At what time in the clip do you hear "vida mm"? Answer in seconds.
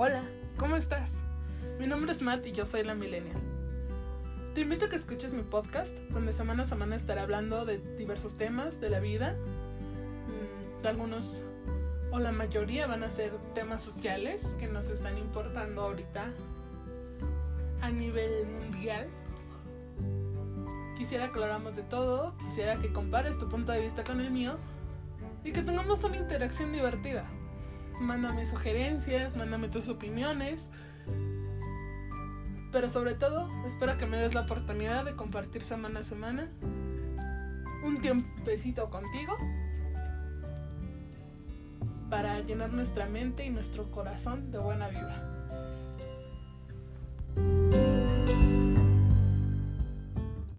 9.00-10.82